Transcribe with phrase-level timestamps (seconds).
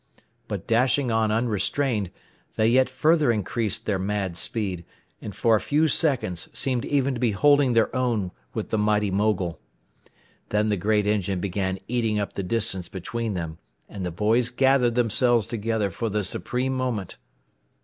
[0.47, 2.09] But dashing on unrestrained,
[2.55, 4.83] they yet further increased their mad speed,
[5.21, 9.11] and for a few seconds seemed even to be holding their own with the mighty
[9.11, 9.59] mogul.
[10.49, 14.95] Then the great engine began eating up the distance between them, and the boys gathered
[14.95, 17.17] themselves together for the supreme moment.